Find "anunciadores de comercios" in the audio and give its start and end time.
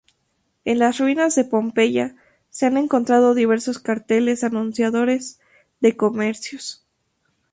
4.43-6.83